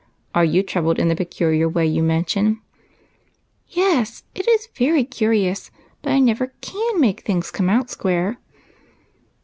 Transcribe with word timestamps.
Are 0.33 0.43
you 0.43 0.63
troubled 0.63 0.97
in 0.97 1.09
the 1.09 1.15
pe 1.15 1.25
culiar 1.25 1.71
way 1.71 1.85
you 1.85 2.01
mention?"" 2.01 2.59
Yes; 3.69 4.23
it 4.33 4.47
is 4.47 4.67
very 4.75 5.03
curious, 5.03 5.69
but 6.01 6.11
I 6.11 6.17
never 6.17 6.53
can 6.61 6.99
make 6.99 7.19
things 7.21 7.51
come 7.51 7.69
out 7.69 7.91
square." 7.91 8.39